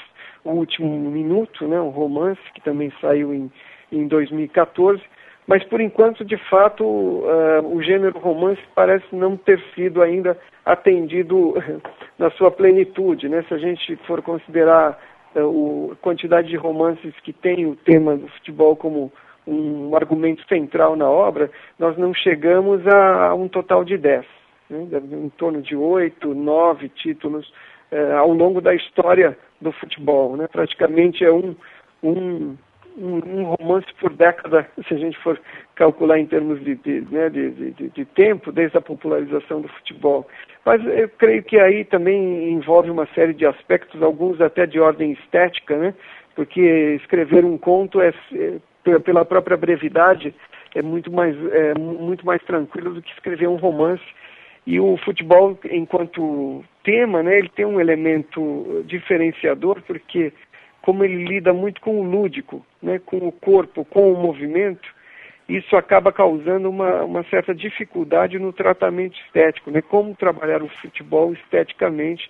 O 0.44 0.50
Último 0.50 0.88
Minuto, 1.10 1.68
né? 1.68 1.80
um 1.80 1.90
romance 1.90 2.40
que 2.54 2.60
também 2.60 2.92
saiu 3.00 3.32
em, 3.32 3.50
em 3.92 4.08
2014. 4.08 5.00
Mas 5.50 5.64
por 5.64 5.80
enquanto, 5.80 6.24
de 6.24 6.36
fato, 6.48 6.84
uh, 6.84 7.74
o 7.74 7.82
gênero 7.82 8.16
romance 8.20 8.62
parece 8.72 9.04
não 9.10 9.36
ter 9.36 9.60
sido 9.74 10.00
ainda 10.00 10.38
atendido 10.64 11.54
na 12.16 12.30
sua 12.30 12.52
plenitude. 12.52 13.28
Né? 13.28 13.44
Se 13.48 13.54
a 13.54 13.58
gente 13.58 13.96
for 14.06 14.22
considerar 14.22 14.96
uh, 15.34 15.90
a 15.90 15.96
quantidade 15.96 16.46
de 16.46 16.56
romances 16.56 17.12
que 17.24 17.32
tem 17.32 17.66
o 17.66 17.74
tema 17.74 18.16
do 18.16 18.28
futebol 18.28 18.76
como 18.76 19.12
um 19.44 19.96
argumento 19.96 20.46
central 20.46 20.94
na 20.94 21.10
obra, 21.10 21.50
nós 21.76 21.98
não 21.98 22.14
chegamos 22.14 22.86
a, 22.86 23.30
a 23.30 23.34
um 23.34 23.48
total 23.48 23.82
de 23.84 23.98
dez, 23.98 24.24
né? 24.70 24.86
em 25.10 25.30
torno 25.30 25.60
de 25.60 25.74
oito, 25.74 26.32
nove 26.32 26.88
títulos 26.90 27.52
uh, 27.90 28.18
ao 28.18 28.32
longo 28.32 28.60
da 28.60 28.72
história 28.72 29.36
do 29.60 29.72
futebol. 29.72 30.36
Né? 30.36 30.46
Praticamente 30.46 31.24
é 31.24 31.32
um, 31.32 31.56
um 32.04 32.56
um, 32.96 33.16
um, 33.16 33.44
romance 33.44 33.86
por 34.00 34.12
década, 34.12 34.68
se 34.86 34.94
a 34.94 34.96
gente 34.96 35.18
for 35.18 35.40
calcular 35.74 36.18
em 36.18 36.26
termos 36.26 36.62
de, 36.64 36.74
de, 36.76 37.00
né, 37.10 37.28
de, 37.28 37.50
de, 37.50 37.88
de, 37.88 38.04
tempo, 38.04 38.52
desde 38.52 38.76
a 38.76 38.82
popularização 38.82 39.60
do 39.60 39.68
futebol. 39.68 40.26
Mas 40.64 40.84
eu 40.86 41.08
creio 41.08 41.42
que 41.42 41.58
aí 41.58 41.84
também 41.84 42.50
envolve 42.52 42.90
uma 42.90 43.06
série 43.14 43.32
de 43.32 43.46
aspectos, 43.46 44.02
alguns 44.02 44.40
até 44.40 44.66
de 44.66 44.78
ordem 44.78 45.12
estética, 45.12 45.76
né? 45.76 45.94
porque 46.34 46.98
escrever 47.02 47.44
um 47.44 47.58
conto 47.58 48.00
é, 48.00 48.14
é 48.34 48.98
pela 49.00 49.24
própria 49.24 49.56
brevidade 49.56 50.34
é 50.74 50.80
muito 50.80 51.12
mais 51.12 51.36
é 51.52 51.78
muito 51.78 52.24
mais 52.24 52.42
tranquilo 52.44 52.94
do 52.94 53.02
que 53.02 53.12
escrever 53.12 53.48
um 53.48 53.56
romance 53.56 54.02
e 54.66 54.80
o 54.80 54.96
futebol 54.98 55.58
enquanto 55.70 56.64
tema 56.82 57.22
né 57.22 57.38
ele 57.38 57.50
tem 57.50 57.66
um 57.66 57.80
elemento 57.80 58.82
diferenciador 58.86 59.82
porque 59.82 60.32
como 60.90 61.04
ele 61.04 61.24
lida 61.24 61.52
muito 61.52 61.80
com 61.80 62.00
o 62.00 62.02
lúdico, 62.02 62.66
né, 62.82 62.98
com 62.98 63.18
o 63.18 63.30
corpo, 63.30 63.84
com 63.84 64.12
o 64.12 64.20
movimento, 64.20 64.88
isso 65.48 65.76
acaba 65.76 66.10
causando 66.10 66.68
uma, 66.68 67.04
uma 67.04 67.22
certa 67.30 67.54
dificuldade 67.54 68.40
no 68.40 68.52
tratamento 68.52 69.16
estético, 69.24 69.70
né? 69.70 69.80
Como 69.82 70.16
trabalhar 70.16 70.64
o 70.64 70.68
futebol 70.82 71.32
esteticamente 71.32 72.28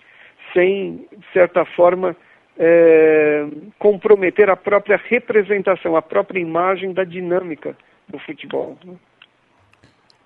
sem, 0.53 1.07
de 1.11 1.27
certa 1.33 1.65
forma, 1.65 2.15
é, 2.59 3.47
comprometer 3.79 4.51
a 4.51 4.57
própria 4.57 5.01
representação, 5.09 5.97
a 5.97 6.03
própria 6.03 6.39
imagem 6.39 6.93
da 6.93 7.05
dinâmica 7.05 7.75
do 8.09 8.19
futebol. 8.19 8.77
Né? 8.85 8.93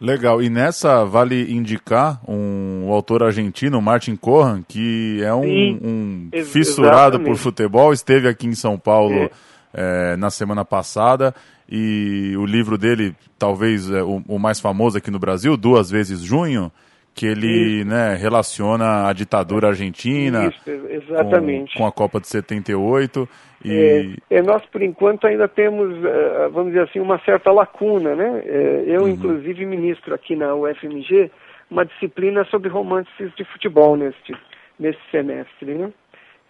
Legal. 0.01 0.43
E 0.43 0.51
nessa 0.51 1.05
vale 1.05 1.53
indicar 1.53 2.21
um 2.29 2.91
autor 2.93 3.23
argentino, 3.23 3.81
Martin 3.81 4.17
Corran, 4.17 4.63
que 4.67 5.21
é 5.23 5.33
um, 5.33 5.41
um 5.45 6.31
fissurado 6.45 7.21
por 7.21 7.37
futebol, 7.37 7.93
esteve 7.93 8.29
aqui 8.29 8.47
em 8.47 8.55
São 8.55 8.79
Paulo 8.79 9.15
é. 9.15 9.31
É, 9.73 10.17
na 10.17 10.31
semana 10.31 10.65
passada. 10.65 11.35
E 11.69 12.35
o 12.37 12.45
livro 12.45 12.77
dele, 12.77 13.15
talvez 13.39 13.91
é, 13.91 14.03
o, 14.03 14.23
o, 14.29 14.39
mais 14.39 14.61
famoso 14.61 14.99
aqui 14.99 15.11
no 15.11 15.19
Brasil, 15.19 15.57
Duas 15.57 15.91
Vezes 15.91 16.21
Junho, 16.21 16.71
que 17.15 17.27
ele 17.27 17.85
né, 17.85 18.15
relaciona 18.17 19.09
a 19.09 19.13
ditadura 19.13 19.69
argentina 19.69 20.49
Isso, 20.49 20.61
com, 20.65 21.79
com, 21.79 21.87
a 21.87 21.93
Copa 21.93 22.21
de 22.21 22.29
78. 22.29 23.29
E... 23.64 24.16
É, 24.30 24.38
é, 24.38 24.42
nós, 24.42 24.64
por 24.66 24.83
enquanto, 24.83 25.26
ainda 25.26 25.49
temos, 25.49 25.97
eh, 26.04 26.49
vamos 26.52 26.73
dizer 26.73 26.85
assim, 26.85 27.00
uma 27.00 27.18
certa 27.21 27.50
lacuna. 27.50 28.14
Né? 28.14 28.42
É, 28.44 28.85
eu, 28.87 29.02
uhum. 29.02 29.09
inclusive, 29.09 29.64
ministro 29.64 30.14
aqui 30.14 30.37
na 30.37 30.54
UFMG 30.54 31.30
uma 31.71 31.85
disciplina 31.85 32.44
sobre 32.44 32.68
romances 32.68 33.35
de 33.35 33.44
futebol 33.44 33.97
neste, 33.97 34.37
nesse 34.78 35.00
semestre. 35.11 35.75
Né? 35.75 35.90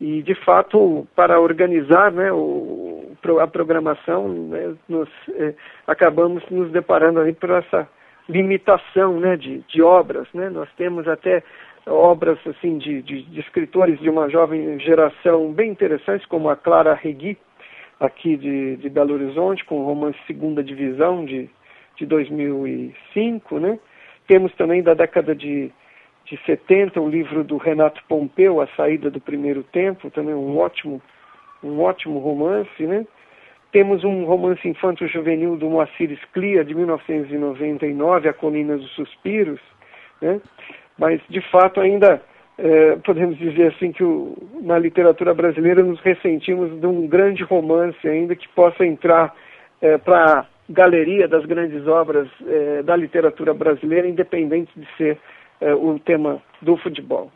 E, 0.00 0.22
de 0.22 0.34
fato, 0.34 1.06
para 1.14 1.40
organizar 1.40 2.10
né, 2.10 2.32
o, 2.32 3.12
a 3.40 3.46
programação, 3.46 4.28
né, 4.28 4.74
nos, 4.88 5.08
eh, 5.30 5.54
acabamos 5.86 6.42
nos 6.50 6.70
deparando 6.72 7.20
aí 7.20 7.32
por 7.32 7.50
essa 7.50 7.88
limitação 8.28 9.20
né, 9.20 9.36
de, 9.36 9.58
de 9.68 9.82
obras. 9.82 10.26
Né? 10.34 10.50
Nós 10.50 10.68
temos 10.76 11.06
até 11.06 11.42
obras 11.86 12.38
assim 12.46 12.78
de, 12.78 13.02
de, 13.02 13.22
de, 13.22 13.40
escritores 13.40 13.98
de 14.00 14.08
uma 14.08 14.28
jovem 14.28 14.78
geração 14.80 15.52
bem 15.52 15.70
interessantes, 15.70 16.26
como 16.26 16.48
a 16.48 16.56
Clara 16.56 16.94
Regui, 16.94 17.36
aqui 18.00 18.36
de, 18.36 18.76
de 18.76 18.88
Belo 18.88 19.14
Horizonte, 19.14 19.64
com 19.64 19.80
o 19.80 19.86
romance 19.86 20.18
Segunda 20.26 20.62
Divisão 20.62 21.24
de, 21.24 21.48
de 21.96 22.06
2005. 22.06 23.58
Né? 23.58 23.78
Temos 24.26 24.52
também 24.54 24.82
da 24.82 24.94
década 24.94 25.34
de, 25.34 25.70
de 26.24 26.38
70 26.46 27.00
o 27.00 27.08
livro 27.08 27.44
do 27.44 27.56
Renato 27.56 28.02
Pompeu, 28.08 28.60
A 28.60 28.66
Saída 28.68 29.10
do 29.10 29.20
Primeiro 29.20 29.62
Tempo, 29.62 30.10
também 30.10 30.34
um 30.34 30.58
ótimo, 30.58 31.02
um 31.62 31.80
ótimo 31.80 32.18
romance. 32.18 32.82
Né? 32.86 33.06
Temos 33.72 34.04
um 34.04 34.24
romance 34.24 34.66
infanto-juvenil 34.66 35.56
do 35.56 35.68
Moacir 35.68 36.16
Sclia, 36.26 36.64
de 36.64 36.74
1999, 36.74 38.28
A 38.28 38.32
Colina 38.32 38.76
dos 38.76 38.90
Suspiros, 38.92 39.60
né? 40.22 40.40
Mas 40.98 41.20
de 41.28 41.40
fato 41.50 41.80
ainda 41.80 42.20
é, 42.56 42.96
podemos 42.96 43.36
dizer 43.36 43.74
assim 43.74 43.92
que 43.92 44.04
o, 44.04 44.36
na 44.62 44.78
literatura 44.78 45.34
brasileira 45.34 45.82
nos 45.82 46.00
ressentimos 46.00 46.80
de 46.80 46.86
um 46.86 47.06
grande 47.06 47.42
romance 47.42 48.06
ainda 48.06 48.36
que 48.36 48.48
possa 48.48 48.84
entrar 48.86 49.34
é, 49.80 49.98
para 49.98 50.40
a 50.40 50.46
galeria 50.68 51.28
das 51.28 51.44
grandes 51.44 51.86
obras 51.86 52.28
é, 52.46 52.82
da 52.82 52.96
literatura 52.96 53.52
brasileira, 53.52 54.08
independente 54.08 54.70
de 54.76 54.86
ser 54.96 55.18
é, 55.60 55.74
o 55.74 55.98
tema 55.98 56.40
do 56.62 56.76
futebol. 56.76 57.30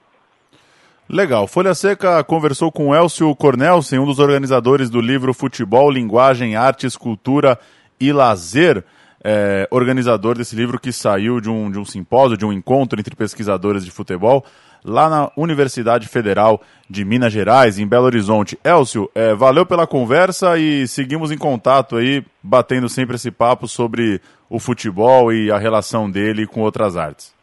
Legal. 1.09 1.47
Folha 1.47 1.75
Seca 1.75 2.23
conversou 2.23 2.71
com 2.71 2.95
Elcio 2.95 3.35
Cornelsen, 3.35 3.99
um 3.99 4.05
dos 4.05 4.19
organizadores 4.19 4.91
do 4.91 5.01
livro 5.01 5.33
Futebol, 5.33 5.91
Linguagem, 5.91 6.55
Artes, 6.55 6.97
Cultura 6.97 7.59
e 7.99 8.13
Lazer, 8.13 8.85
é, 9.25 9.67
organizador 9.71 10.37
desse 10.37 10.55
livro 10.55 10.79
que 10.79 10.93
saiu 10.93 11.41
de 11.41 11.51
um, 11.51 11.71
de 11.71 11.79
um 11.79 11.85
simpósio, 11.85 12.37
de 12.37 12.45
um 12.45 12.53
encontro 12.53 12.99
entre 12.99 13.17
pesquisadores 13.17 13.85
de 13.85 13.91
futebol, 13.91 14.45
lá 14.85 15.09
na 15.09 15.31
Universidade 15.37 16.07
Federal 16.07 16.61
de 16.89 17.05
Minas 17.05 17.33
Gerais, 17.33 17.79
em 17.79 17.87
Belo 17.87 18.07
Horizonte. 18.07 18.59
Elcio, 18.65 19.11
é, 19.15 19.35
valeu 19.35 19.67
pela 19.67 19.87
conversa 19.87 20.59
e 20.59 20.87
seguimos 20.87 21.31
em 21.31 21.39
contato 21.39 21.97
aí, 21.97 22.25
batendo 22.43 22.89
sempre 22.89 23.17
esse 23.17 23.31
papo 23.31 23.67
sobre 23.67 24.21
o 24.49 24.59
futebol 24.59 25.33
e 25.33 25.51
a 25.51 25.59
relação 25.59 26.11
dele 26.11 26.47
com 26.47 26.61
outras 26.61 26.97
artes. 26.97 27.35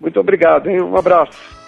Muito 0.00 0.20
obrigado, 0.20 0.68
hein? 0.68 0.82
um 0.82 0.96
abraço. 0.96 1.65